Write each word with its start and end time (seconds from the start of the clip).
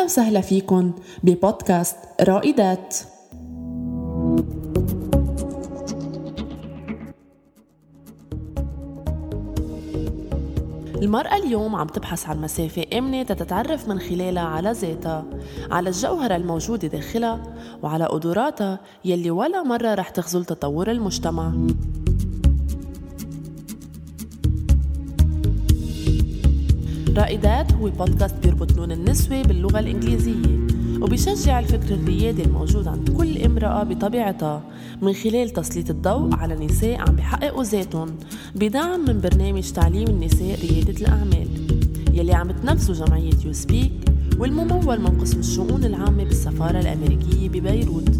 أهلا 0.00 0.08
وسهلا 0.08 0.40
فيكن 0.40 0.92
ببودكاست 1.22 1.96
رائدات. 2.20 2.96
المرأة 11.02 11.36
اليوم 11.36 11.76
عم 11.76 11.86
تبحث 11.86 12.26
عن 12.28 12.40
مسافة 12.40 12.84
آمنة 12.98 13.22
تتعرف 13.22 13.88
من 13.88 13.98
خلالها 13.98 14.42
على 14.42 14.72
ذاتها 14.72 15.24
على 15.70 15.88
الجوهرة 15.88 16.36
الموجودة 16.36 16.88
داخلها 16.88 17.42
وعلى 17.82 18.04
قدراتها 18.04 18.80
يلي 19.04 19.30
ولا 19.30 19.62
مرة 19.62 19.94
رح 19.94 20.08
تخزل 20.08 20.44
تطور 20.44 20.90
المجتمع. 20.90 21.52
رائدات 27.20 27.72
هو 27.72 27.90
بودكاست 27.90 28.34
بيربط 28.42 28.72
لون 28.76 28.92
النسوة 28.92 29.42
باللغة 29.42 29.78
الإنجليزية 29.78 30.58
وبيشجع 31.00 31.58
الفكر 31.58 31.94
الريادي 31.94 32.42
الموجود 32.42 32.88
عند 32.88 33.10
كل 33.10 33.42
امرأة 33.42 33.82
بطبيعتها. 33.82 34.62
من 35.02 35.12
خلال 35.12 35.50
تسليط 35.50 35.90
الضوء 35.90 36.34
على 36.34 36.66
نساء 36.66 37.00
عم 37.00 37.16
بيحققوا 37.16 37.64
ذاتهم 37.64 38.08
بدعم 38.54 39.00
من 39.00 39.20
برنامج 39.20 39.70
تعليم 39.72 40.08
النساء 40.08 40.58
ريادة 40.60 41.00
الأعمال. 41.00 41.48
يلي 42.12 42.32
عم 42.32 42.50
تنفذه 42.50 43.04
جمعية 43.04 43.32
يو 43.44 43.52
سبيك 43.52 43.92
والممول 44.38 45.00
من 45.00 45.20
قسم 45.20 45.38
الشؤون 45.38 45.84
العامة 45.84 46.24
بالسفارة 46.24 46.80
الأمريكية 46.80 47.48
ببيروت. 47.48 48.10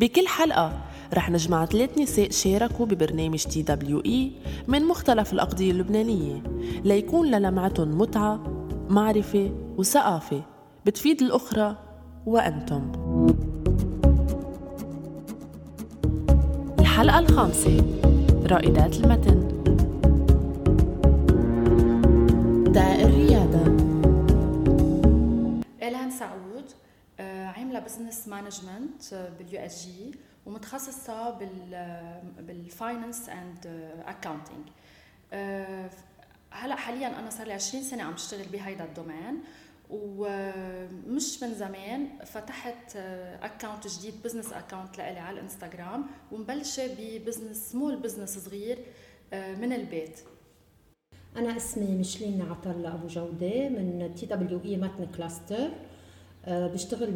بكل 0.00 0.26
حلقة 0.26 0.85
رح 1.14 1.30
نجمع 1.30 1.66
ثلاث 1.66 1.98
نساء 1.98 2.30
شاركوا 2.30 2.86
ببرنامج 2.86 3.44
TWE 3.44 4.32
من 4.68 4.84
مختلف 4.84 5.32
الأقضية 5.32 5.70
اللبنانية 5.70 6.42
ليكون 6.84 7.30
لمتعتهم 7.30 7.98
متعة 7.98 8.40
معرفة 8.90 9.50
وثقافة. 9.78 10.42
بتفيد 10.86 11.22
الأخرى 11.22 11.76
وأنتم. 12.26 12.92
الحلقة 16.80 17.18
الخامسة 17.18 17.84
رائدات 18.46 18.96
المتن. 18.96 19.48
ضاد 22.72 23.06
الريادة. 23.06 23.62
إلهام 25.82 26.10
سعود 26.10 26.64
آه، 27.20 27.46
عاملة 27.46 27.80
business 27.80 28.28
management 28.28 29.30
بال 29.38 29.60
USJ. 29.60 30.14
ومتخصصة 30.46 31.30
بال 31.30 31.94
بال 32.38 32.58
finance 32.58 33.28
and 33.28 33.66
accounting 34.06 34.68
هلأ 36.50 36.74
حاليا 36.76 37.18
أنا 37.18 37.30
صار 37.30 37.46
لي 37.46 37.52
20 37.52 37.82
سنة 37.84 38.02
عم 38.02 38.12
بشتغل 38.12 38.48
بهيدا 38.48 38.84
ال 38.84 38.91
domaine 38.91 39.42
ومش 39.90 41.42
من 41.42 41.54
زمان 41.54 42.08
فتحت 42.24 42.96
account 43.42 43.86
جديد 43.86 44.14
business 44.24 44.52
account 44.52 44.98
لإلي 44.98 45.18
على 45.18 45.34
الإنستغرام 45.38 46.06
ومبلشة 46.32 46.82
ب 46.98 47.04
business 47.04 47.56
small 47.56 47.96
business 47.96 48.38
صغير 48.38 48.78
آه، 49.32 49.54
من 49.54 49.72
البيت. 49.72 50.20
أنا 51.36 51.56
اسمي 51.56 51.86
ميشلين 51.86 52.42
عطله 52.42 52.94
ابو 52.94 53.06
جودة 53.06 53.68
من 53.68 54.12
TWE 54.16 54.76
متن 54.76 55.06
cluster 55.16 55.68
بشتغل 56.48 57.10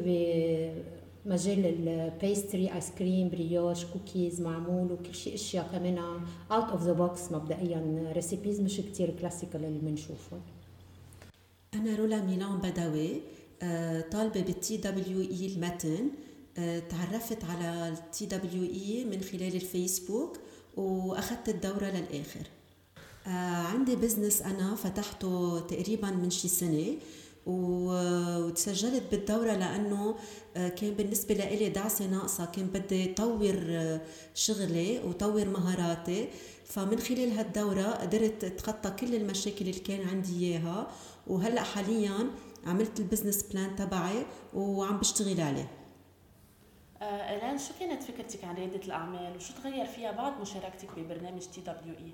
مجال 1.27 1.89
ال 1.89 2.01
pastry 2.01 2.75
ice 2.75 2.91
cream 2.91 3.29
brioche 3.29 3.85
cookies 3.85 4.41
معمول 4.41 4.93
وكل 4.93 5.15
شيء 5.15 5.35
أشياء 5.35 5.69
كمان 5.73 5.99
out 6.53 6.71
of 6.71 6.83
the 6.83 6.93
box 6.93 7.33
مبدئيا. 7.33 8.13
recipes 8.13 8.61
مش 8.61 8.77
كتير 8.77 9.11
classical 9.21 9.65
اللي 9.65 9.79
بنشوفهم 9.79 10.41
أنا 11.75 11.97
رولا 11.97 12.23
ميلان 12.23 12.59
بدوي 12.59 13.21
آه، 13.63 14.01
طالبة 14.01 14.41
بال 14.41 14.77
TWE 14.77 15.47
المتن. 15.47 16.09
آه، 16.59 16.79
تعرفت 16.79 17.45
على 17.45 17.89
ال 17.89 18.27
TWE 18.27 19.05
من 19.05 19.21
خلال 19.21 19.55
الفيسبوك 19.55 20.39
وأخذت 20.77 21.49
الدورة 21.49 21.85
للآخر. 21.85 22.47
آه، 23.27 23.31
عندي 23.67 23.97
business 23.97 24.43
أنا 24.43 24.75
فتحته 24.75 25.61
تقريبا 25.61 26.11
من 26.11 26.31
شي 26.31 26.49
سنة. 26.49 26.87
وتسجلت 27.47 29.03
بالدورة 29.11 29.53
لأنه 29.53 30.17
آه، 30.57 30.69
كان 30.69 30.95
بالنسبة 30.95 31.35
لإلي 31.35 31.69
دعسة 31.69 32.07
ناقصة 32.07 32.45
كان 32.45 32.67
بدي 32.67 33.15
طور 33.15 33.57
آه، 33.71 34.01
شغلي 34.35 34.99
وطور 34.99 35.49
مهاراتي. 35.49 36.29
فمن 36.65 36.99
خلال 36.99 37.33
هالدورة 37.33 37.83
قدرت 37.83 38.45
أتخطى 38.45 38.91
كل 38.91 39.15
المشاكل 39.15 39.69
اللي 39.69 39.81
كان 39.81 40.09
عندي 40.09 40.47
إياها. 40.47 40.91
وهلأ 41.27 41.63
حاليا 41.63 42.31
عملت 42.67 43.01
ال 43.01 43.05
business 43.05 43.43
plan 43.43 43.77
تبعي 43.77 44.27
وعم 44.55 44.99
بشتغل 44.99 45.41
عليه. 45.41 45.71
آه 47.03 47.37
إلهام 47.37 47.59
شو 47.59 47.73
كانت 47.81 48.03
فكرتك 48.03 48.45
عن 48.45 48.55
ريادة 48.55 48.85
الأعمال؟ 48.87 49.37
وشو 49.37 49.53
تغير 49.63 49.87
فيها 49.87 50.13
بعد 50.13 50.41
مشاركتك 50.41 50.89
ببرنامج 50.97 51.43
TWE؟ 51.43 52.13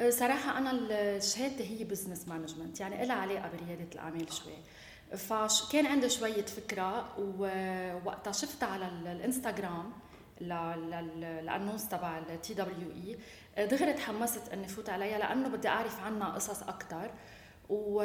أه، 0.00 0.10
صراحة 0.10 0.58
أنا 0.58 1.18
شهادتي 1.18 1.80
هي 1.80 1.84
business 1.84 2.28
management 2.28 2.80
يعني 2.80 3.06
لها 3.06 3.16
علاقة 3.16 3.50
بريادة 3.56 3.88
الأعمال 3.94 4.32
شوي. 4.32 4.52
فكان 5.16 5.86
عندي 5.86 6.08
شوية 6.08 6.44
فكرة 6.44 7.18
ووقتها 7.18 8.32
شفتها 8.32 8.68
على 8.68 8.88
الإنستغرام 9.12 9.92
ال 10.40 10.58
annonce 10.58 11.88
تبع 11.88 12.18
ال 12.18 12.54
TWE 12.54 13.66
دغري 13.66 13.92
تحمست 13.92 14.48
إني 14.52 14.68
فوت 14.68 14.88
عليها 14.88 15.18
لأنه 15.18 15.48
بدي 15.48 15.68
أعرف 15.68 16.00
عنها 16.00 16.28
قصص 16.28 16.62
أكثر 16.62 17.10
و 17.68 18.02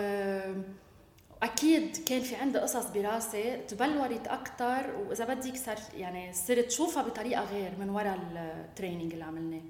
أكيد 1.43 1.97
كان 1.97 2.21
في 2.21 2.35
عندي 2.35 2.59
قصص 2.59 2.85
براسي 2.91 3.57
تبلورت 3.57 4.27
أكثر 4.27 4.95
وإذا 4.95 5.25
بدك 5.25 5.55
صار 5.55 5.77
يعني 5.97 6.33
صرت 6.33 6.71
شوفها 6.71 7.03
بطريقة 7.03 7.43
غير 7.43 7.71
من 7.79 7.89
وراء 7.89 8.19
ال 8.35 8.44
training 8.44 9.13
اللي 9.13 9.25
عملناه. 9.25 9.61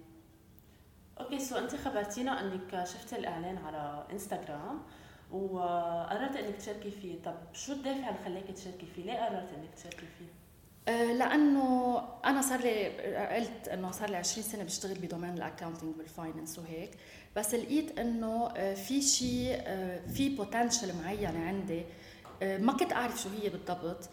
okay 1.22 1.40
so 1.40 1.58
انت 1.58 1.76
خبرتينا 1.76 2.42
إنك 2.42 2.84
شفتي 2.84 3.16
الإعلان 3.16 3.58
على 3.58 4.04
انستغرام 4.12 4.82
وقررت 5.32 6.36
إنك 6.36 6.56
تشاركي 6.56 6.92
فيه. 6.92 7.22
طب 7.26 7.36
شو 7.54 7.74
الدافع 7.74 8.09
اللي 8.09 8.20
خلاك 8.26 8.56
تشاركي 8.58 8.86
فيه؟ 8.96 9.04
ليه 9.04 9.14
قررت 9.14 9.50
إنك 9.58 9.70
تشاركي 9.76 10.06
فيه؟ 10.20 10.26
أه 10.94 11.14
لأنه 11.14 12.00
أنا 12.26 12.42
صار 12.42 12.60
لي 12.60 12.88
قلت 13.36 13.68
إنه 13.68 13.92
صار 13.92 14.10
لي 14.10 14.18
20 14.18 14.48
سنة 14.48 14.64
بشتغل 14.64 14.94
ب 15.00 15.04
domaine 15.04 15.34
ال 15.34 15.39
accounting 15.39 15.97
وال 15.97 16.11
finance 16.11 16.59
وهيك. 16.60 16.92
بس 17.36 17.54
لقيت 17.56 18.00
إنه 18.00 18.48
أه، 18.56 18.74
في 18.74 19.02
شيء 19.02 19.62
أه، 19.66 20.08
في 20.08 20.30
potential 20.36 20.96
معينه 21.04 21.48
عندي. 21.48 21.84
ما 22.42 22.74
كنت 22.74 22.94
أعرف 22.94 23.22
شو 23.22 23.30
هي 23.30 23.50
بالضبط. 23.50 24.10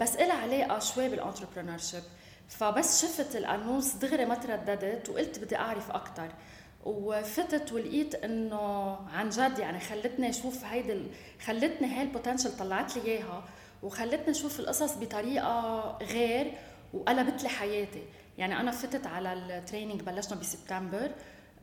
بس 0.00 0.16
لها 0.16 0.34
علاقة 0.42 0.78
شوي 0.78 1.08
بال 1.08 1.78
entrepreneurship 1.78 2.02
فبس 2.48 3.02
شفت 3.02 3.36
ال 3.36 3.43
annonce 3.43 3.94
دغري 3.94 4.24
ما 4.24 4.34
ترددت 4.34 5.08
وقلت 5.08 5.38
بدي 5.38 5.56
أعرف 5.56 5.90
أكثر 5.90 6.28
وفتت 6.84 7.72
ولقيت 7.72 8.14
إنه 8.14 8.96
عن 9.12 9.28
جد 9.28 9.58
يعني 9.58 9.80
خلتني 9.80 10.30
أشوف 10.30 10.64
هيدي 10.64 11.02
خلتني 11.46 11.88
هاي 11.88 12.02
ال 12.02 12.07
potential 12.07 12.56
طلعت 12.56 12.96
لي 12.96 13.04
إياها 13.04 13.44
وخلتني 13.82 14.30
أشوف 14.30 14.60
القصص 14.60 14.96
بطريقة 14.96 15.98
غير 16.02 16.52
وقلبت 16.94 17.42
لي 17.42 17.48
حياتي. 17.48 18.02
يعني 18.38 18.60
أنا 18.60 18.70
فتت 18.70 19.06
على 19.06 19.32
ال 19.32 19.40
training 19.40 20.02
بلشنا 20.02 20.40
بسبتمبر. 20.40 21.10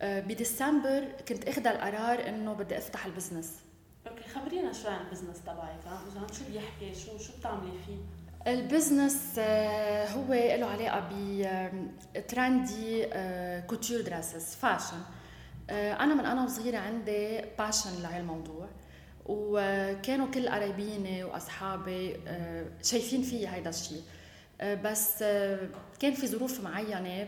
آه، 0.01 0.19
بديسمبر 0.19 1.07
كنت 1.27 1.47
أخذ 1.47 1.67
القرار 1.67 2.29
إنه 2.29 2.53
بدي 2.53 2.77
أفتح 2.77 3.05
ال 3.05 3.11
business 3.11 3.59
okay 4.07 4.23
خبرينا 4.23 4.73
شوي 4.73 4.91
عن 4.91 5.05
ال 5.05 5.09
business 5.09 5.41
تبعك 5.41 5.79
شو 6.33 6.45
بيحكي؟ 6.51 6.99
شو 6.99 7.17
شو 7.17 7.37
بتعملي 7.39 7.71
فيه؟ 7.85 7.97
ال 8.47 8.57
business 8.57 9.35
آه، 9.39 10.07
هو 10.07 10.33
له 10.33 10.65
علاقة 10.65 11.09
ب 12.15 12.28
trendy 12.28 13.05
couture 13.67 14.01
dresses 14.01 14.55
fashion 14.55 14.97
أنا 15.69 16.13
من 16.13 16.25
أنا 16.25 16.43
وصغيرة 16.43 16.77
عندي 16.77 17.41
passion 17.59 18.01
لهالموضوع 18.01 18.67
وكانوا 19.25 20.27
كل 20.27 20.49
قرايبيني 20.49 21.23
وأصحابي 21.23 22.15
آه، 22.27 22.65
شايفين 22.83 23.21
في 23.21 23.47
هذا 23.47 23.69
الشيء 23.69 24.01
آه، 24.61 24.75
بس 24.75 25.19
كان 25.99 26.13
في 26.13 26.27
ظروف 26.27 26.63
معينة 26.63 27.27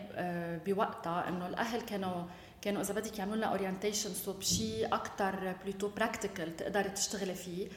بوقتها 0.66 1.28
إنه 1.28 1.46
الأهل 1.46 1.80
كانوا 1.80 2.24
كانوا 2.62 2.82
إذا 2.82 2.94
بدك 2.94 3.18
يعملوا 3.18 3.36
لنا 3.36 3.46
اورينتيشن 3.46 4.10
سو 4.14 4.32
بشيء 4.32 4.94
أكثر 4.94 5.54
بلوتو 5.64 5.88
براكتيكال 5.88 6.56
تقدري 6.56 6.88
تشتغلي 6.88 7.34
فيه. 7.34 7.68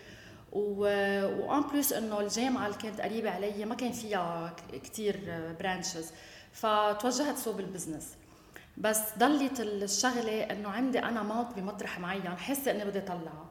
وان 0.51 1.61
بلس 1.61 1.93
انه 1.93 2.19
الجامعة 2.19 2.65
اللي 2.65 2.77
كانت 2.77 3.01
قريبة 3.01 3.29
علي 3.31 3.65
ما 3.65 3.75
كان 3.75 3.91
فيها 3.91 4.55
كثير 4.83 5.19
برانشز 5.59 6.11
فتوجهت 6.53 7.37
صوب 7.37 7.59
البزنس 7.59 8.07
بس 8.77 8.99
ضلت 9.17 9.59
الشغلة 9.59 10.43
إنه 10.43 10.69
عندي 10.69 10.99
أنا 10.99 11.23
موت 11.23 11.47
بمطرح 11.55 11.99
معين 11.99 12.37
حاسة 12.37 12.71
إني 12.71 12.85
بدي 12.85 12.99
اطلعها 12.99 13.45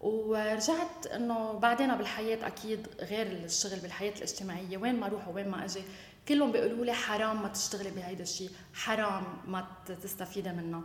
ورجعت 0.00 1.06
إنه 1.14 1.52
بعدين 1.52 1.94
بالحياة 1.96 2.46
أكيد 2.46 2.86
غير 3.00 3.26
الشغل 3.26 3.78
بالحياة 3.78 4.12
الاجتماعية 4.16 4.78
وين 4.78 5.00
ما 5.00 5.06
أروح 5.06 5.28
وين 5.28 5.48
ما 5.48 5.64
أجي 5.64 5.82
كلهم 6.28 6.52
بيقولوا 6.52 6.84
لي 6.84 6.92
حرام 6.92 7.42
ما 7.42 7.48
تشتغلي 7.48 7.90
بهيدا 7.90 8.22
الشيء 8.22 8.50
حرام 8.74 9.24
ما 9.46 9.66
تستفيدي 10.02 10.48
منه. 10.52 10.82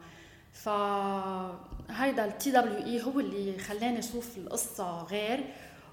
فهيدا 0.56 2.26
ال 2.26 2.52
TWE 2.52 3.04
هو 3.04 3.20
اللي 3.20 3.58
خلاني 3.58 4.00
أشوف 4.00 4.38
القصة 4.38 5.04
غير 5.04 5.44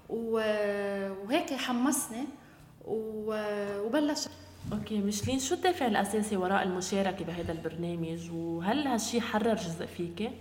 وهيك 0.09 1.53
حمسني 1.53 2.23
وبلش 2.85 4.27
okay 4.73 4.97
ميشلين 4.97 5.39
شو 5.39 5.55
الدافع 5.55 5.87
الأساسي 5.87 6.37
وراء 6.37 6.63
المشاركة 6.63 7.25
بهذا 7.25 7.51
البرنامج؟ 7.51 8.31
وهل 8.31 8.87
هالشي 8.87 9.21
حرر 9.21 9.55
جزء 9.55 9.85
فيك؟ 9.85 10.31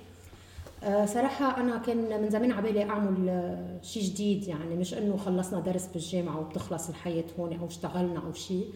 أه 0.84 1.06
صراحة 1.06 1.60
أنا 1.60 1.78
كان 1.78 2.22
من 2.22 2.30
زمان 2.30 2.52
عبالي 2.52 2.84
أعمل 2.84 3.28
أه، 3.28 3.80
شيء 3.82 4.02
جديد 4.02 4.48
يعني 4.48 4.74
مش 4.76 4.94
إنه 4.94 5.16
خلصنا 5.16 5.60
درس 5.60 5.86
بالجامعة 5.86 6.40
وبتخلص 6.40 6.88
الحياة 6.88 7.24
هون 7.38 7.58
أو 7.58 7.66
اشتغلنا 7.66 8.20
أو 8.26 8.32
شيء، 8.32 8.66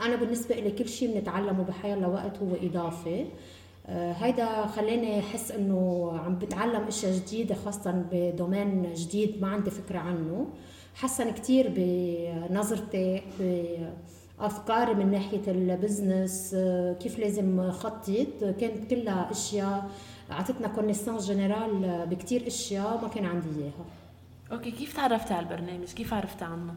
أنا 0.00 0.16
بالنسبة 0.16 0.54
لي 0.54 0.70
كل 0.70 0.88
شيء 0.88 1.14
بنتعلمه 1.14 1.64
بحياة 1.64 1.96
لوقت 1.96 2.38
هو 2.38 2.54
إضافة، 2.62 3.20
أه 3.20 3.26
هيدا 3.88 4.66
خلاني 4.66 5.20
أحس 5.20 5.50
إنه 5.52 6.10
عم 6.24 6.38
بتعلم 6.38 6.82
أشياء 6.82 7.12
جديدة 7.12 7.54
خاصة 7.54 8.04
ب 8.12 8.22
domaine 8.22 8.92
جديد 8.94 9.42
ما 9.42 9.48
عندي 9.48 9.70
فكرة 9.70 9.98
عنه، 9.98 10.46
حسن 10.94 11.30
كثير 11.30 11.72
بنظرتي 11.76 13.22
افكاري 14.40 14.94
من 14.94 15.10
ناحية 15.10 15.42
ال 15.48 15.60
business 15.60 16.54
آه، 16.54 16.92
كيف 16.92 17.18
لازم 17.18 17.70
خطط 17.70 18.10
كانت 18.60 18.90
كلها 18.90 19.30
أشياء 19.30 19.90
أعطتنا 20.30 20.68
connaissance 20.68 21.26
générale 21.30 22.06
بكثير 22.06 22.46
أشياء 22.46 23.00
ما 23.02 23.08
كان 23.08 23.24
عندي 23.24 23.48
إياها. 23.58 23.84
okay 24.52 24.70
كيف 24.70 24.96
تعرفتي 24.96 25.34
على 25.34 25.46
البرنامج؟ 25.46 25.92
كيف 25.92 26.14
عرفتي 26.14 26.44
عنه؟ 26.44 26.72
آه، 26.72 26.76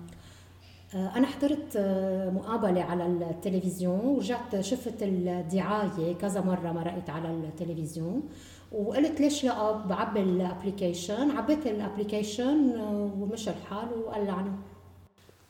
أنا 0.94 1.28
حضرت 1.28 1.76
آه، 1.76 2.30
مقابلة 2.30 2.82
على 2.82 3.06
التلفزيون 3.06 4.00
ورجعت 4.00 4.60
شفت 4.60 5.04
الدعاية 5.04 6.14
كذا 6.14 6.42
مرة 6.42 6.72
مرقت 6.72 7.10
على 7.10 7.30
التلفزيون 7.30 8.30
وقلت 8.72 9.22
ليش 9.22 9.44
لا 9.44 9.72
بعبي 9.72 10.20
ال 10.20 10.29
application 10.29 11.31
عبيت 11.32 11.68
ال 11.68 11.77
application 11.77 12.81
ومشى 13.20 13.50
الحال 13.50 13.88
وقلعنا 14.06 14.52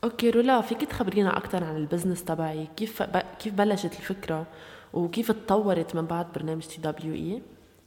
okay 0.03 0.29
رولا 0.29 0.61
فيك 0.61 0.81
تخبرينا 0.81 1.37
أكثر 1.37 1.63
عن 1.63 1.75
ال 1.75 1.81
business 1.81 2.23
تبعي؟ 2.23 2.67
كيف 2.77 3.03
ب... 3.03 3.17
كيف 3.39 3.53
بلشت 3.53 3.93
الفكرة؟ 3.99 4.47
وكيف 4.93 5.31
تطورت 5.31 5.95
من 5.95 6.05
بعد 6.05 6.33
برنامج 6.35 6.63
TWE؟ 6.63 7.41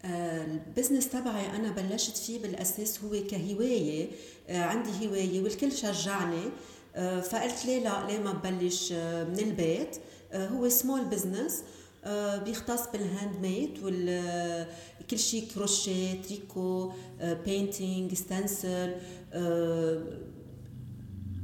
ال 0.04 0.16
business 0.16 1.08
تبعي 1.08 1.56
أنا 1.56 1.72
بلشت 1.72 2.16
فيه 2.16 2.42
بالأساس 2.42 3.04
هو 3.04 3.10
كهواية. 3.30 4.08
آه، 4.48 4.62
عندي 4.62 5.08
هواية 5.08 5.42
والكل 5.42 5.72
شجعني. 5.72 6.36
آه، 6.36 6.50
فقلت 7.22 7.66
ليه 7.66 7.84
لا 7.84 8.06
ليه 8.06 8.18
ما 8.18 8.32
ببلش 8.32 8.92
آه، 8.92 9.24
من 9.24 9.38
البيت؟ 9.38 9.96
هو 10.34 10.68
small 10.68 11.04
business 11.04 11.62
بيختص 12.44 12.88
بال 12.92 13.36
handmade 13.42 13.78
وكل 13.82 15.18
شيء 15.18 15.48
كروشيه 15.54 16.22
تريكو 16.22 16.92
painting 17.20 18.14
stencil 18.14 18.94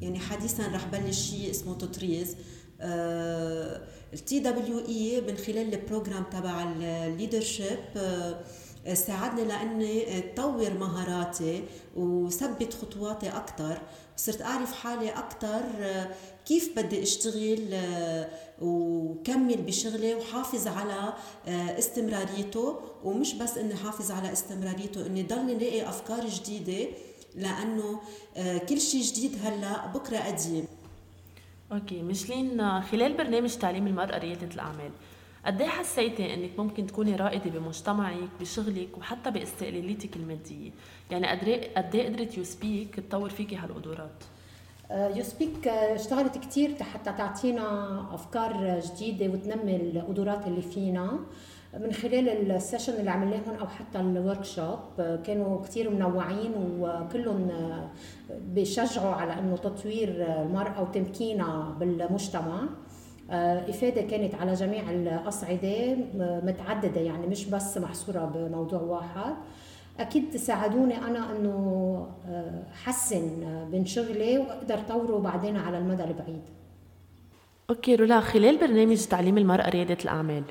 يعني 0.00 0.18
حديثا 0.18 0.66
رح 0.66 0.86
بلش 0.86 1.30
شيء 1.30 1.50
اسمه 1.50 1.74
تطريز 1.74 2.36
ال 4.12 4.38
TWE 4.38 5.20
من 5.20 5.36
خلال 5.36 5.74
ال 5.74 5.81
program 5.81 6.24
تبع 6.24 6.72
ال 6.72 6.82
leadership 6.82 7.78
آه، 7.96 8.40
ساعدني 8.94 9.44
لأني 9.44 10.18
اطور 10.18 10.70
مهاراتي 10.70 11.64
وثبت 11.96 12.74
خطواتي 12.74 13.28
أكثر 13.28 13.78
صرت 14.16 14.42
أعرف 14.42 14.72
حالي 14.72 15.10
أكثر 15.10 15.62
كيف 16.46 16.78
بدي 16.78 17.02
أشتغل 17.02 17.76
وكمل 18.62 19.56
بشغلي 19.56 20.14
وحافظ 20.14 20.66
على 20.66 21.12
استمراريته. 21.48 22.80
ومش 23.04 23.34
بس 23.34 23.58
إني 23.58 23.74
حافظ 23.74 24.10
على 24.10 24.32
استمراريته 24.32 25.06
إني 25.06 25.22
ضلني 25.22 25.54
لاقي 25.54 25.88
أفكار 25.88 26.26
جديدة 26.26 26.88
لأنه 27.34 28.00
كل 28.68 28.80
شيء 28.80 29.02
جديد 29.02 29.32
هلأ 29.44 29.86
بكرة 29.86 30.18
قديم. 30.18 30.66
أوكي 31.72 32.02
مشلين 32.02 32.80
خلال 32.82 33.16
برنامج 33.16 33.56
تعليم 33.56 33.86
المرأة 33.86 34.18
ريادة 34.18 34.54
الأعمال. 34.54 34.90
قد 35.48 35.60
إيه 35.60 35.68
حسيتي 35.68 36.34
إنك 36.34 36.50
ممكن 36.58 36.86
تكوني 36.86 37.16
رائدة 37.16 37.50
بمجتمعك 37.50 38.28
بشغلك 38.40 38.98
وحتى 38.98 39.30
باستقلاليتك 39.30 40.16
المادية؟ 40.16 40.70
يعني 41.10 41.26
قد 41.26 41.44
إيه 41.48 41.62
إيه 41.94 42.08
قدرت 42.08 42.38
USPEAK 42.38 42.94
تطور 43.00 43.30
فيكي 43.30 43.56
هالقدرات؟ 43.56 44.24
USPEAK 44.90 45.68
اشتغلت 45.68 46.38
كثير 46.38 46.82
حتى 46.82 47.12
تعطينا 47.12 48.00
أفكار 48.14 48.80
جديدة 48.80 49.32
وتنمي 49.32 49.76
القدرات 49.76 50.46
اللي 50.46 50.62
فينا. 50.62 51.18
من 51.80 51.92
خلال 51.92 52.50
ال 52.52 52.57
session 52.57 52.92
اللي 52.92 53.10
عملناهم 53.10 53.54
أو 53.60 53.66
حتى 53.66 54.00
ال 54.00 54.44
workshop 54.44 54.78
كانوا 55.26 55.62
كثير 55.62 55.90
منوعين 55.90 56.52
وكلهم 56.80 57.50
بيشجعوا 58.30 59.14
على 59.14 59.38
إنه 59.38 59.56
تطوير 59.56 60.08
المرأة 60.42 60.82
وتمكينها 60.82 61.76
بالمجتمع. 61.80 62.62
إفادة 63.30 64.02
كانت 64.02 64.34
على 64.34 64.54
جميع 64.54 64.90
الأصعدة 64.90 65.96
متعددة 66.18 67.00
يعني 67.00 67.26
مش 67.26 67.46
بس 67.46 67.78
محصورة 67.78 68.24
بموضوع 68.34 68.80
واحد. 68.80 69.34
أكيد 70.00 70.36
ساعدوني 70.36 70.96
أنا 70.98 71.36
أنه 71.36 72.06
حسن 72.84 73.22
من 73.72 73.86
شغلي 73.86 74.38
وأقدر 74.38 74.78
طوره 74.78 75.18
بعدين 75.18 75.56
على 75.56 75.78
المدى 75.78 76.04
البعيد. 76.04 76.42
okay 77.70 77.94
رولا 77.94 78.20
خلال 78.20 78.58
برنامج 78.58 79.04
تعليم 79.04 79.38
المرأة 79.38 79.68
ريادة 79.68 79.96
الأعمال 80.04 80.42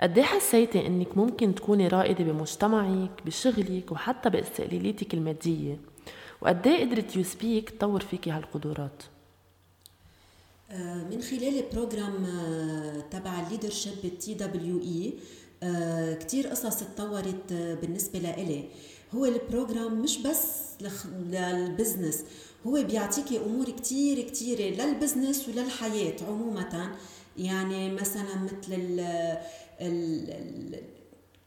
قد 0.00 0.18
إيه 0.18 0.24
حسيتي 0.24 0.86
إنك 0.86 1.16
ممكن 1.16 1.54
تكوني 1.54 1.88
رائدة 1.88 2.24
بمجتمعك 2.24 3.10
بشغلك 3.26 3.92
وحتى 3.92 4.30
بإستقلاليتك 4.30 5.14
المادية؟ 5.14 5.76
وقد 6.40 6.66
إيه 6.66 6.84
قدرت 6.84 7.16
USPEAK 7.16 7.70
تطور 7.70 8.00
فيكي 8.00 8.30
هالقدرات؟ 8.30 9.02
آه، 9.02 9.11
من 10.80 11.22
خلال 11.22 11.58
ال 11.58 11.66
program 11.66 12.24
آه، 12.24 13.00
تبع 13.10 13.40
ال 13.46 13.52
leadership 13.52 14.18
TWE 14.20 15.14
كثير 16.14 16.46
قصص 16.46 16.78
تطورت 16.78 17.52
آه، 17.52 17.74
بالنسبة 17.74 18.18
لإلي. 18.18 18.64
هو 19.14 19.24
ال 19.24 19.34
program 19.34 20.02
مش 20.02 20.18
بس 20.18 20.42
لل 21.30 21.49
business 21.49 22.24
هو 22.66 22.82
بيعطيكي 22.82 23.38
أمور 23.38 23.70
كثير 23.70 24.20
كثيره 24.28 24.84
لل 24.84 24.97
business 24.97 25.48
وللحياة 25.48 26.16
عموما. 26.28 26.96
يعني 27.36 27.94
مثلا 27.94 28.34
مثل 28.44 29.00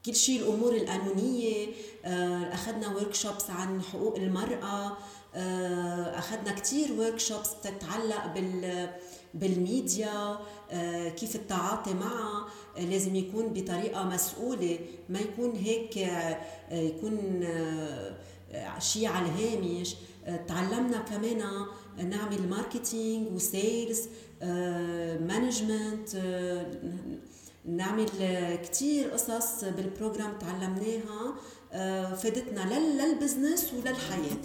كل 0.06 0.16
شيء 0.16 0.42
الأمور 0.42 0.75
القانونية 0.75 1.68
آه، 2.06 2.54
أخذنا 2.54 2.88
workshop 2.88 3.16
عن 3.50 3.81
حقوق 3.81 4.16
المرأة 4.16 4.63
آه، 4.63 4.98
أخذنا 5.36 6.51
كثير 6.51 6.94
workshops 6.94 7.50
تتعلق 7.63 8.34
بال 8.34 8.89
بالميديا 9.34 10.39
آه، 10.72 11.10
كيف 11.10 11.36
التعاطي 11.36 11.94
معها 11.94 12.48
لازم 12.77 13.15
يكون 13.15 13.54
بطريقة 13.54 14.04
مسؤولة 14.04 14.80
ما 15.10 15.20
يكون 15.20 15.56
هيك 15.56 16.10
يكون 16.72 17.46
شيء 18.80 19.08
على 19.08 19.25
الهامش. 19.25 19.96
تعلمنا 20.48 20.98
كمان 20.98 21.44
نعمل 21.98 22.50
marketing 22.50 23.36
و 23.36 23.47
sales 23.47 24.01
management 25.22 26.15
نعمل 27.65 28.10
كتير 28.63 29.10
قصص 29.10 29.63
بال 29.63 29.79
program 29.79 30.34
تعلمناها. 30.39 31.22
آه، 31.30 31.64
فادتنا 32.15 32.79
لل 32.79 32.98
business 32.98 33.74
وللحياة 33.74 34.41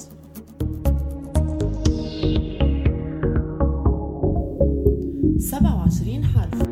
سبعة 5.39 5.77
وعشرين 5.77 6.25
حرف. 6.25 6.63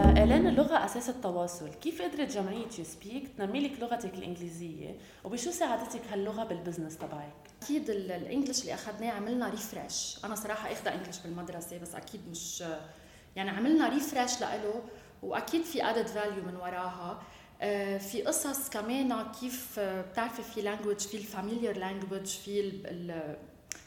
إعلان 0.00 0.46
اللغة 0.46 0.84
أساس 0.84 1.08
التواصل. 1.08 1.68
كيف 1.68 2.02
قدرت 2.02 2.32
جمعية 2.32 2.66
USPEAK 2.78 3.28
تنمي 3.38 3.60
لك 3.60 3.80
لغتك 3.80 4.14
الإنجليزية؟ 4.14 4.96
وبشو 5.24 5.50
ساعدتك 5.50 6.00
هاللغة 6.12 6.44
بال 6.44 6.55
business 6.55 6.98
تبعك؟ 6.98 7.34
أكيد 7.62 7.90
ال 7.90 7.99
English 7.99 8.60
اللي 8.60 8.74
أخذناه 8.74 9.10
عملنا 9.10 9.48
refresh 9.48 10.18
أنا 10.24 10.34
صراحة 10.34 10.72
أخذها 10.72 10.94
English 10.94 11.18
بالمدرسة 11.18 11.78
بس 11.78 11.94
أكيد 11.94 12.20
مش 12.30 12.64
يعني 13.36 13.50
عملنا 13.50 13.88
refresh 13.88 14.40
لإله 14.40 14.82
وأكيد 15.24 15.62
في 15.62 15.84
added 15.84 16.06
value 16.06 16.44
من 16.44 16.56
وراها. 16.56 17.22
آه، 17.62 17.98
في 17.98 18.22
قصص 18.22 18.70
كمان 18.70 19.22
كيف 19.40 19.78
آه، 19.78 20.02
بتعرفي 20.02 20.42
في 20.42 20.62
language 20.62 20.98
في 20.98 21.16
ال 21.16 21.23
familiar 21.23 21.76
language 21.76 22.26
في 22.26 22.72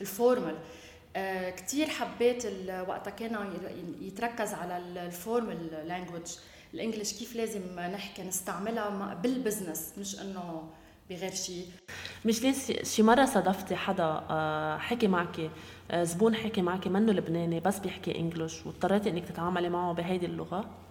ال 0.01 0.09
formal 0.09 0.55
آه، 1.15 1.49
كثير 1.49 1.87
حبيت 1.89 2.45
وقتها 2.87 3.11
كان 3.11 3.53
يتركز 4.01 4.53
على 4.53 4.77
ال 4.77 4.93
formal 4.93 5.87
language 5.87 6.35
ال 6.73 6.78
English 6.78 7.13
كيف 7.13 7.35
لازم 7.35 7.79
نحكي 7.79 8.23
نستعملها 8.23 9.13
بال 9.13 9.29
business 9.29 9.93
مش 9.97 10.21
إنه 10.21 10.69
بغير 11.09 11.33
شيء. 11.33 11.65
مش 12.25 12.41
ليش؟ 12.41 12.57
شي 12.83 13.03
مرة 13.03 13.25
صادفتي 13.25 13.75
حدا 13.75 14.23
حكي 14.79 15.07
معك 15.07 15.49
زبون 15.93 16.35
حكي 16.35 16.61
معك 16.61 16.87
منه 16.87 17.11
لبناني 17.11 17.59
بس 17.59 17.79
بيحكي 17.79 18.19
انجلش 18.19 18.65
واضطريتي 18.65 19.09
إنك 19.09 19.25
تتعاملي 19.25 19.69
معه 19.69 19.93
بهيدي 19.93 20.25
اللغة؟ 20.25 20.86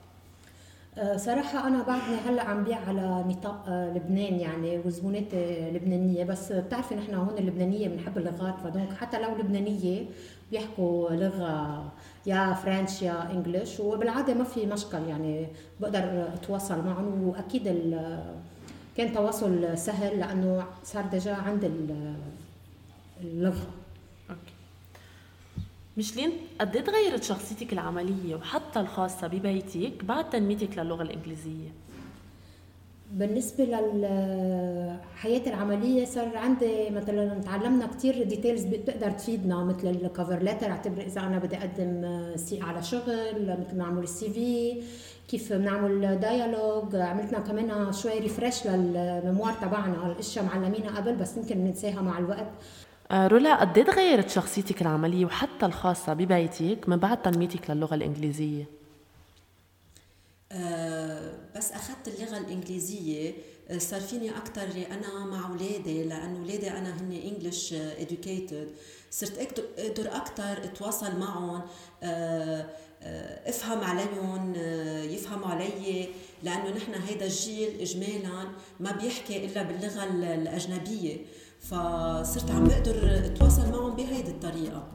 صراحة 1.17 1.67
أنا 1.69 1.83
بعدني 1.83 2.17
هلأ 2.27 2.43
عم 2.43 2.65
بيع 2.65 2.79
على 2.89 3.25
نطاق 3.29 3.65
آه، 3.69 3.93
لبنان 3.95 4.41
يعني 4.41 4.79
وزبوناتي 4.79 5.71
لبنانية 5.71 6.25
بس 6.25 6.53
بتعرفي 6.53 6.95
نحن 6.95 7.15
هون 7.15 7.39
اللبنانية 7.39 7.89
بنحب 7.89 8.19
اللغات 8.19 8.55
فدونك 8.65 8.93
حتى 8.93 9.23
لو 9.23 9.37
لبنانية 9.37 10.05
بيحكوا 10.51 11.11
لغة 11.11 11.85
يا 12.27 12.55
فرنش 12.55 13.03
يا 13.03 13.31
انجلش 13.33 13.81
وبالعادة 13.81 14.35
ما 14.35 14.45
في 14.45 14.67
مشكل 14.67 14.99
يعني 15.09 15.47
بقدر 15.81 16.29
أتواصل 16.35 16.85
معهم 16.85 17.29
وأكيد 17.29 17.69
كان 18.97 19.13
تواصل 19.13 19.79
سهل 19.79 20.19
لأنه 20.19 20.65
صار 20.85 21.07
déjà 21.07 21.35
عند 21.35 21.71
اللغة. 23.25 23.67
ميشلين 25.97 26.31
قد 26.61 26.85
تغيرت 26.85 27.23
شخصيتك 27.23 27.73
العملية 27.73 28.35
وحتى 28.35 28.81
الخاصة 28.81 29.27
ببيتك 29.27 30.05
بعد 30.05 30.31
تنميتك 30.31 30.79
للغة 30.79 31.03
الإنجليزية؟ 31.03 31.69
بالنسبة 33.13 33.65
للحياة 33.65 35.47
العملية 35.47 36.05
صار 36.05 36.37
عندي 36.37 36.91
مثلا 36.91 37.43
تعلمنا 37.43 37.87
كثير 37.87 38.23
details 38.23 38.65
بتقدر 38.65 39.11
تفيدنا 39.11 39.65
مثل 39.65 39.89
ال 39.89 39.97
cover 39.97 40.39
letter 40.43 40.71
اعتبر 40.71 41.03
إذا 41.03 41.21
أنا 41.21 41.39
بدي 41.39 41.57
أقدم 41.57 42.21
CV 42.37 42.63
على 42.63 42.83
شغل 42.83 43.57
مثل 43.61 43.79
ما 43.79 43.85
نعمل 43.85 44.03
ال 44.03 44.31
CV 44.31 44.83
كيف 45.29 45.53
بنعمل 45.53 46.21
ديالوج 46.21 46.97
عملتنا 46.97 47.39
كمان 47.39 47.93
شوي 47.93 48.19
ريفرش 48.19 48.67
للميموار 48.67 49.53
تبعنا 49.53 50.13
الاشياء 50.13 50.45
معلمينها 50.45 50.97
قبل 50.97 51.15
بس 51.15 51.37
يمكن 51.37 51.59
ننساها 51.59 52.01
مع 52.03 52.19
الوقت 52.19 52.49
رولا 53.13 53.61
قد 53.61 53.85
تغيرت 53.85 54.31
شخصيتك 54.31 54.83
العملية 54.83 55.25
وحتى 55.25 55.67
الخاصة 55.67 56.13
ببيتك 56.15 56.89
من 56.89 56.97
بعد 56.97 57.23
تنميتك 57.23 57.71
للغة 57.71 57.95
الإنجليزية؟ 57.95 58.65
أه 60.53 61.33
بس 61.57 61.73
أخذت 61.73 62.09
اللغة 62.09 62.39
الإنجليزية 62.39 63.33
آه، 63.69 63.79
صار 63.79 64.01
فيني 64.01 64.31
أكثر 64.31 64.69
أنا 64.91 65.25
مع 65.25 65.49
أولادي 65.49 66.05
لأنه 66.05 66.39
أولادي 66.39 66.71
أنا 66.71 67.01
هن 67.01 67.13
إنجلش 67.13 67.73
إدوكيتد 67.73 68.69
صرت 69.11 69.65
أقدر 69.79 70.17
أكثر 70.17 70.65
أتواصل 70.65 71.19
معهم 71.19 71.63
أه 72.03 72.67
أفهم 73.47 73.85
عليهم 73.85 74.55
يفهموا 75.15 75.47
علي 75.47 76.09
لأنه 76.43 76.71
نحن 76.77 76.95
هيدا 76.95 77.27
الجيل 77.27 77.81
اجمالا 77.81 78.49
ما 78.81 78.93
بيحكي 78.93 79.45
إلا 79.47 79.63
باللغة 79.63 80.05
الأجنبية 80.35 81.17
فصرت 81.71 82.51
عم 82.51 82.65
بقدر 82.65 83.27
أتواصل 83.27 83.71
معهم 83.71 83.97
بهيدي 83.97 84.31
الطريقة. 84.31 84.89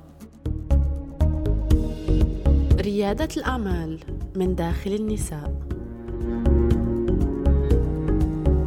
ريادة 2.81 3.29
الأعمال 3.37 3.99
من 4.35 4.55
داخل 4.55 4.93
النساء. 4.93 5.53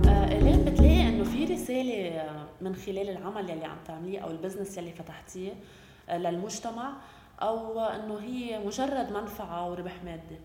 آه، 0.09 0.65
بتلاقي 0.65 1.09
إنه 1.09 1.25
في 1.25 1.45
رسالة 1.45 2.23
من 2.61 2.75
خلال 2.75 3.11
العمل 3.11 3.51
يلي 3.51 3.65
عم 3.65 3.77
تعمليه 3.87 4.19
أو 4.19 4.31
البزنس 4.31 4.79
يلي 4.79 4.93
فتحتيه 4.93 5.53
آه، 6.09 6.19
للمجتمع 6.19 6.93
أو 7.43 7.81
إنه 7.81 8.19
هي 8.19 8.67
مجرد 8.67 9.13
منفعة 9.13 9.71
وربح 9.71 10.05
مادي 10.05 10.39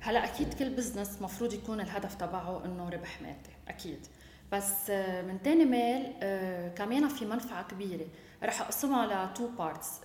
هلا 0.00 0.24
أكيد 0.24 0.54
كل 0.54 0.70
business 0.70 1.22
مفروض 1.22 1.52
يكون 1.52 1.80
الهدف 1.80 2.14
تبعه 2.14 2.64
إنه 2.64 2.88
ربح 2.88 3.22
مادي 3.22 3.50
أكيد. 3.68 4.06
بس 4.52 4.90
آه، 4.90 5.22
من 5.22 5.42
تاني 5.42 5.64
ميل 5.64 6.14
آه، 6.22 6.68
كمان 6.68 7.08
في 7.08 7.24
منفعة 7.24 7.68
كبيرة. 7.68 8.06
رح 8.42 8.60
أقسمها 8.60 9.26
ل 9.26 9.31
two 9.31 9.48
parts 9.48 10.00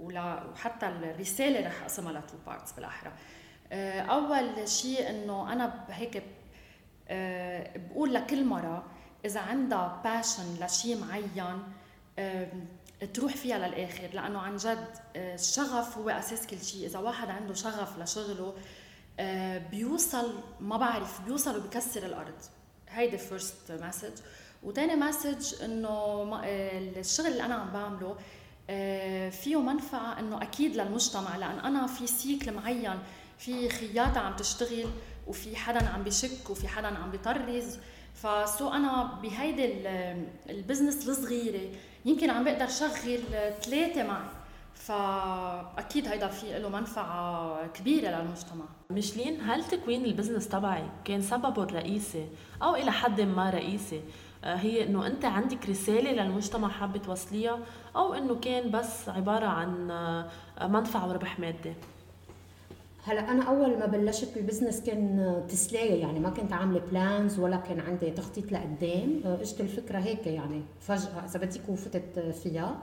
وحتى 0.00 0.88
الرسالة 0.88 1.66
رح 1.66 1.82
أقسمها 1.82 2.12
ل 2.12 2.17
two 2.17 2.34
parts 2.46 2.72
بالأحرى. 2.72 3.12
آه، 3.72 4.00
أول 4.00 4.68
شيء 4.68 5.10
إنه 5.10 5.52
أنا 5.52 5.84
هيك 5.88 6.22
بقول 7.76 8.14
لكل 8.14 8.44
مرة 8.44 8.84
إذا 9.24 9.40
عندها 9.40 10.00
passion 10.04 10.64
لشيء 10.64 11.00
معين 11.00 11.62
تروح 13.14 13.36
فيها 13.36 13.58
للآخر 13.68 14.08
لأنه 14.14 14.38
عن 14.38 14.56
جد 14.56 14.88
الشغف 15.16 15.98
هو 15.98 16.10
أساس 16.10 16.46
كل 16.46 16.58
شيء. 16.58 16.86
إذا 16.86 16.98
واحد 16.98 17.30
عنده 17.30 17.54
شغف 17.54 17.98
لشغله 17.98 18.54
بيوصل 19.70 20.40
ما 20.60 20.76
بعرف 20.76 21.20
بيوصل 21.20 21.56
وبكسر 21.56 22.06
الأرض. 22.06 22.42
هيدي 22.92 23.18
first 23.18 23.72
message 23.72 24.12
وتاني 24.62 24.96
message 24.96 25.62
إنه 25.64 26.40
الشغل 26.44 27.26
اللي 27.26 27.42
أنا 27.44 27.54
عم 27.54 27.70
بعمله 27.70 28.16
آه، 28.70 29.30
فيه 29.30 29.60
منفعة 29.60 30.18
إنه 30.18 30.42
أكيد 30.42 30.76
للمجتمع 30.76 31.36
لأن 31.36 31.58
أنا 31.58 31.86
في 31.86 32.06
cycle 32.06 32.52
معين 32.52 32.98
في 33.38 33.68
خياطة 33.68 34.20
عم 34.20 34.36
تشتغل 34.36 34.86
وفي 35.26 35.56
حدا 35.56 35.88
عم 35.88 36.02
بشك 36.02 36.50
وفي 36.50 36.68
حدا 36.68 36.88
عم 36.88 37.10
بيطرز 37.10 37.78
ف 38.14 38.32
so 38.32 38.68
أنا 38.68 39.18
بهيدي 39.22 39.72
ال 40.50 40.56
business 40.56 41.08
الصغيرة 41.08 41.74
يمكن 42.04 42.30
عم 42.30 42.44
بقدر 42.44 42.68
شغل 42.68 43.20
ثلاثة 43.62 44.02
معي. 44.02 44.28
فأكيد 44.74 46.08
هيدا 46.08 46.28
في 46.28 46.58
له 46.58 46.68
منفعة 46.68 47.66
كبيرة 47.66 48.08
للمجتمع. 48.08 48.64
ميشلين 48.94 49.40
هل 49.40 49.64
تكوين 49.64 50.04
ال 50.04 50.09
business 50.09 50.48
تبعي 50.48 50.84
كان 51.04 51.20
سببه 51.22 51.62
الرئيسي 51.62 52.26
أو 52.62 52.74
إلى 52.74 52.92
حد 52.92 53.20
ما 53.20 53.50
رئيسي؟ 53.50 54.00
آه، 54.44 54.54
هي 54.54 54.84
إنه 54.84 55.06
أنت 55.06 55.24
عندك 55.24 55.68
رسالة 55.68 56.12
للمجتمع 56.12 56.68
حابه 56.68 56.98
توصليها 56.98 57.58
أو 57.96 58.14
إنه 58.14 58.34
كان 58.34 58.70
بس 58.70 59.08
عبارة 59.08 59.46
عن 59.46 59.90
آه، 59.90 60.26
منفعة 60.66 61.08
وربح 61.08 61.40
مادي؟ 61.40 61.72
هلا 63.04 63.30
أنا 63.30 63.42
أول 63.42 63.78
ما 63.78 63.86
بلشت 63.86 64.34
بال 64.34 64.43
business 64.43 64.80
كان 64.80 65.42
تسلاية 65.48 66.00
يعني 66.00 66.20
ما 66.20 66.30
كنت 66.30 66.52
عاملة 66.52 66.80
plans 66.90 67.38
ولا 67.38 67.56
كان 67.56 67.80
عندي 67.80 68.10
تخطيط 68.10 68.52
لقدام. 68.52 69.20
آه، 69.24 69.40
إجت 69.40 69.60
الفكرة 69.60 69.98
هيك 69.98 70.26
يعني 70.26 70.62
فجأة 70.80 71.24
إذا 71.24 71.38
بدك 71.38 71.68
وفتت 71.68 72.18
فيها. 72.42 72.76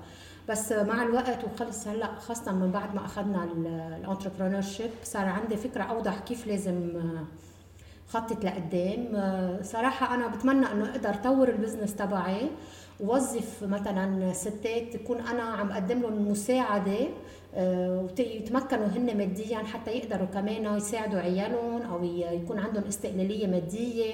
بس 0.50 0.72
مع 0.72 1.03
الوقت 1.03 1.39
وخلص 1.43 1.88
هلا 1.88 2.08
خاصة 2.19 2.51
من 2.51 2.72
بعد 2.72 2.96
ما 2.96 3.05
أخذنا 3.05 3.43
ال 3.43 4.62
entrepreneurship 4.62 4.89
صار 5.03 5.25
عندي 5.25 5.58
فكرة 5.58 5.84
أوضح 5.84 6.19
كيف 6.19 6.48
لازم 6.48 6.91
آه، 6.96 7.24
خطط 8.08 8.46
لقدام. 8.46 9.15
آه، 9.15 9.62
صراحة 9.62 10.15
أنا 10.15 10.27
بتمنى 10.27 10.72
إنه 10.72 10.89
أقدر 10.91 11.13
طور 11.13 11.50
ال 11.50 11.55
business 11.55 11.96
تبعي 11.96 12.50
ووظف 13.00 13.63
مثلا 13.63 14.34
ستات 14.34 14.93
تكون 14.93 15.19
أنا 15.22 15.41
عم 15.43 15.72
أقدم 15.72 16.01
لهم 16.01 16.31
مساعدة 16.31 17.08
آه، 17.55 18.08
ويتمكنوا 18.19 18.88
هن 18.88 19.17
ماديا 19.17 19.58
حتى 19.58 19.91
يقدروا 19.91 20.27
كمان 20.27 20.77
يساعدوا 20.77 21.19
عيالهم 21.19 21.81
أو 21.81 22.03
يكون 22.03 22.60
عندهم 22.60 22.84
استقلالية 22.84 23.48
مادية. 23.48 24.13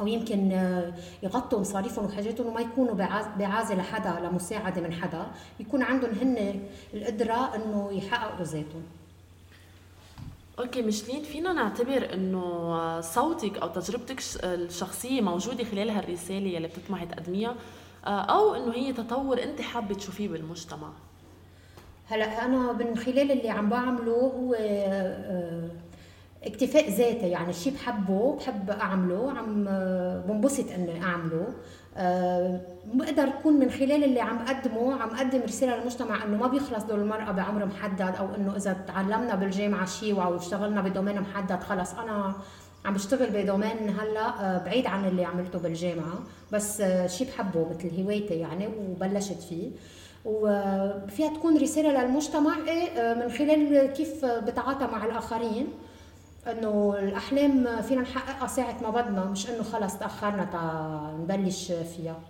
أو 0.00 0.06
يمكن 0.06 0.52
آه، 0.52 0.92
يغطوا 1.22 1.60
مصاريفهم 1.60 2.04
وحاجاتهم 2.04 2.46
وما 2.46 2.60
يكونوا 2.60 2.94
بعازة 3.38 3.74
لحدا 3.74 4.28
لمساعدة 4.28 4.80
من 4.80 4.92
حدا 4.92 5.26
يكون 5.60 5.82
عندهم 5.82 6.10
هن 6.10 6.60
القدرة 6.94 7.54
إنه 7.54 7.90
يحققوا 7.92 8.44
ذاتهم. 8.44 8.82
أوكي 10.58 10.82
مشلين 10.82 11.22
فينا 11.22 11.52
نعتبر 11.52 12.14
إنه 12.14 13.00
صوتك 13.00 13.58
أو 13.58 13.68
تجربتك 13.68 14.22
الشخصية 14.44 15.20
موجودة 15.20 15.64
خلال 15.64 15.90
هالرسالة 15.90 16.56
اللي 16.56 16.68
بتطمحي 16.68 17.06
تقدميها 17.06 17.54
آه، 18.06 18.20
أو 18.20 18.54
إنه 18.54 18.74
هي 18.74 18.92
تطور 18.92 19.42
أنت 19.42 19.60
حابة 19.60 19.94
تشوفيه 19.94 20.28
بالمجتمع. 20.28 20.88
هلأ 22.08 22.44
أنا 22.44 22.72
من 22.72 22.96
خلال 22.96 23.32
اللي 23.32 23.50
عم 23.50 23.68
بعمله 23.68 24.12
هو 24.12 24.54
آه، 24.58 25.68
اكتفاء 26.44 26.90
ذاتي 26.90 27.28
يعني 27.28 27.52
شيء 27.52 27.72
بحبه 27.74 28.36
بحب 28.36 28.70
أعمله 28.70 29.30
عم 29.30 29.64
بنبسط 30.28 30.70
إني 30.70 31.02
أعمله. 31.02 31.46
أه 31.96 32.60
بقدر 32.94 33.22
أكون 33.22 33.52
من 33.54 33.70
خلال 33.70 34.04
اللي 34.04 34.20
عم 34.20 34.38
أقدمه 34.38 35.02
عم 35.02 35.08
أقدم 35.10 35.40
رسالة 35.42 35.76
للمجتمع 35.76 36.24
إنه 36.24 36.36
ما 36.36 36.46
بيخلص 36.46 36.84
دور 36.84 36.98
المرأة 36.98 37.32
بعمر 37.32 37.66
محدد 37.66 38.14
أو 38.18 38.34
إنه 38.34 38.56
إذا 38.56 38.76
تعلمنا 38.86 39.34
بالجامعة 39.34 39.86
شيء 39.86 40.22
أو 40.22 40.36
اشتغلنا 40.36 40.80
بدومين 40.80 41.20
محدد 41.20 41.60
خلص 41.60 41.94
أنا 41.94 42.34
عم 42.84 42.94
بشتغل 42.94 43.30
بدومين 43.30 43.96
هلأ 44.00 44.26
آه، 44.40 44.64
بعيد 44.64 44.86
عن 44.86 45.04
اللي 45.04 45.24
عملته 45.24 45.58
بالجامعة. 45.58 46.18
بس 46.52 46.80
آه، 46.80 47.06
شيء 47.06 47.26
بحبه 47.26 47.66
مثل 47.70 48.02
هوايتي 48.02 48.34
يعني 48.34 48.66
وبلشت 48.66 49.42
فيه. 49.48 49.70
وفيها 50.24 51.34
تكون 51.34 51.56
رسالة 51.58 52.04
للمجتمع 52.04 52.56
إيه، 52.68 53.14
من 53.14 53.30
خلال 53.30 53.86
كيف 53.92 54.24
بتعاطى 54.24 54.86
مع 54.86 55.04
الآخرين. 55.04 55.66
إنه 56.46 56.96
الأحلام 56.98 57.82
فينا 57.82 58.00
نحققها 58.00 58.46
ساعة 58.46 58.76
ما 58.82 58.90
بدنا 58.90 59.24
مش 59.24 59.50
إنه 59.50 59.62
خلص 59.62 59.98
تأخرنا 59.98 60.44
تا 60.44 61.16
نبلش 61.20 61.72
فيها. 61.72 62.20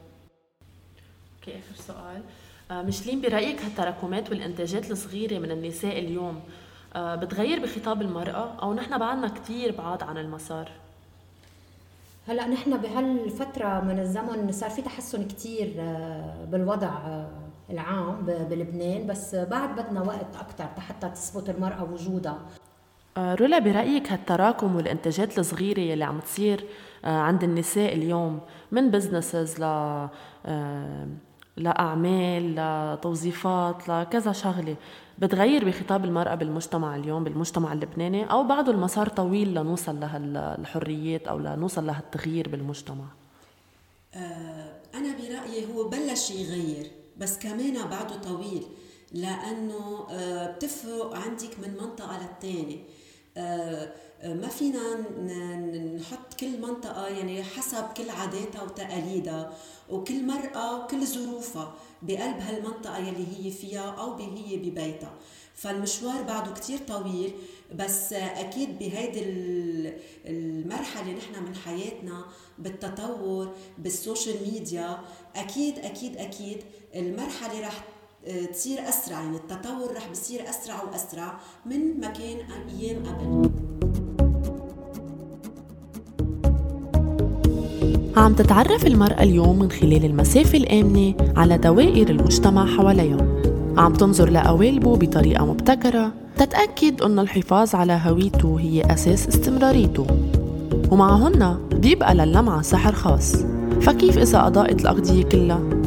Okay 1.38 1.59
آخر 1.59 1.83
سؤال. 1.87 2.23
آه، 2.71 2.83
مشلين 2.83 3.21
برأيك 3.21 3.62
هالتراكمات 3.62 4.31
والإنتاجات 4.31 4.90
الصغيرة 4.90 5.38
من 5.38 5.50
النساء 5.50 5.99
اليوم 5.99 6.40
آه، 6.97 7.14
بتغير 7.14 7.62
بخطاب 7.62 8.02
المرأة 8.02 8.55
أو 8.62 8.75
نحن 8.75 8.99
بعدنا 8.99 9.29
كثير 9.29 9.76
بعاد 9.76 10.02
عن 10.02 10.19
المسار؟ 10.19 10.71
هلأ 12.29 12.47
نحن 12.49 12.76
بهالفترة 12.76 13.81
من 13.81 13.99
الزمن 13.99 14.52
صار 14.52 14.71
في 14.71 14.83
تحسن 14.83 15.29
كثير 15.29 15.75
آه، 15.79 16.45
بالوضع 16.45 17.25
العام 17.71 18.17
بلبنان 18.26 19.07
بس 19.07 19.35
بعد 19.35 19.76
بدنا 19.76 20.02
وقت 20.02 20.37
أكثر 20.40 20.81
حتى 20.81 21.09
تثبت 21.09 21.50
المرأة 21.50 21.85
وجودها. 21.93 22.38
رولا 23.19 23.59
برأيك 23.59 24.12
هالتراكم 24.12 24.76
والإنتاجات 24.76 25.38
الصغيرة 25.38 25.81
يلي 25.81 26.05
عم 26.05 26.21
تصير 26.21 26.64
آه، 27.05 27.19
عند 27.19 27.45
النساء 27.45 27.95
اليوم 27.95 28.40
من 28.73 28.90
بزنسز 28.90 29.61
ل 29.61 29.62
آه، 30.47 31.09
لأعمال 31.57 32.55
لتوظيفات 32.55 33.88
لكذا 33.88 34.33
شغلة 34.33 34.76
بتغير 35.19 35.64
بخطاب 35.64 36.05
المرأة 36.05 36.35
بالمجتمع 36.35 36.97
اليوم 36.97 37.25
بالمجتمع 37.25 37.73
اللبناني 37.73 38.31
أو 38.31 38.45
بعده 38.45 38.73
المسار 38.73 39.09
طويل 39.09 39.55
لنوصل 39.55 40.00
لهالحريات 40.00 41.29
أو 41.29 41.38
لنوصل 41.38 41.87
لهالتغيير 41.87 42.49
بالمجتمع؟ 42.49 43.05
أنا 44.95 45.17
برأيي 45.19 45.75
هو 45.75 45.88
بلش 45.88 46.31
يغير 46.31 46.90
بس 47.19 47.38
كمان 47.38 47.75
بعده 47.90 48.17
طويل 48.17 48.62
لأنه 49.12 50.07
بتفرق 50.47 51.14
عندك 51.14 51.59
من 51.62 51.76
منطقة 51.81 52.19
للتانية. 52.23 52.79
ما 54.25 54.49
فينا 54.49 54.95
نحط 55.97 56.35
كل 56.41 56.61
منطقة 56.61 57.07
يعني 57.07 57.43
حسب 57.43 57.85
كل 57.97 58.11
عاداتها 58.11 58.63
وتقاليدها 58.63 59.53
وكل 59.91 60.27
مرأة 60.27 60.85
وكل 60.85 61.07
ظروفها 61.07 61.75
بقلب 62.03 62.41
هالمنطقة 62.41 62.99
يلي 62.99 63.27
هي 63.39 63.51
فيها 63.51 63.91
أو 63.91 64.17
هي 64.17 64.57
ببيتها. 64.57 65.15
فالمشوار 65.55 66.23
بعده 66.23 66.53
كتير 66.53 66.79
طويل 66.79 67.33
بس 67.75 68.13
أكيد 68.13 68.79
بهيدي 68.79 69.21
المرحلة 70.27 71.13
نحن 71.13 71.43
من 71.45 71.55
حياتنا 71.57 72.25
بالتطور 72.59 73.55
بالسوشيال 73.79 74.37
ميديا 74.53 74.99
أكيد 75.37 75.79
أكيد 75.79 76.17
أكيد 76.17 76.63
المرحلة 76.95 77.61
رح 77.61 77.85
تصير 78.53 78.79
أسرع. 78.89 79.21
يعني 79.21 79.37
التطور 79.37 79.97
رح 79.97 80.11
بصير 80.11 80.41
أسرع 80.50 80.75
وأسرع 80.83 81.39
من 81.67 82.00
ما 82.00 82.07
كان 82.07 82.37
أيام 82.69 82.97
قبل. 83.07 83.50
عم 88.17 88.35
تتعرف 88.35 88.87
المرأة 88.87 89.23
اليوم 89.23 89.59
من 89.59 89.71
خلال 89.71 90.05
المسافة 90.05 90.59
الآمنة 90.59 91.15
على 91.37 91.59
دوائر 91.59 92.11
المجتمع 92.11 92.67
حواليها 92.67 93.27
عم 93.77 93.93
تنظر 93.93 94.31
لقوالبه 94.31 94.97
بطريقة 94.97 95.47
مبتكرة 95.47 96.12
تتأكد 96.37 97.03
أن 97.03 97.19
الحفاظ 97.19 97.75
على 97.75 98.00
هويته 98.05 98.61
هي 98.61 98.83
أساس 98.83 99.29
استمراريته. 99.29 100.07
ومعهن 100.91 101.59
بيبقى 101.73 102.15
للمعة 102.15 102.62
سحر 102.62 102.93
خاص. 102.93 103.37
فكيف 103.81 104.19
إذا 104.19 104.47
أضاءت 104.47 104.81
الأغذية 104.81 105.25
كلها؟ 105.25 105.80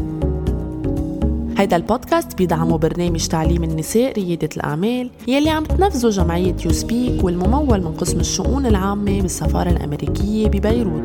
هيدا 1.64 1.76
البودكاست 1.76 2.38
بيدعمه 2.38 2.78
برنامج 2.78 3.28
تعليم 3.28 3.64
النساء 3.64 4.14
ريادة 4.14 4.50
الأعمال 4.58 5.10
يلي 5.28 5.50
عم 5.50 5.64
تنفذه 5.64 6.10
جمعية 6.10 6.56
يو 6.66 6.72
سبيك 6.72 7.24
والممول 7.24 7.82
من 7.82 7.94
قسم 7.94 8.20
الشؤون 8.20 8.66
العامة 8.66 9.22
بالسفارة 9.22 9.70
الأمريكية 9.70 10.48
ببيروت. 10.48 11.04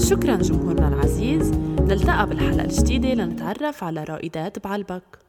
شكرا 0.00 0.36
جمهورنا 0.36 0.88
العزيز 0.88 1.52
نلتقى 1.80 2.26
بالحلقة 2.26 2.64
الجديدة 2.64 3.14
لنتعرف 3.14 3.84
على 3.84 4.04
رائدات 4.04 4.64
بعلبك. 4.64 5.25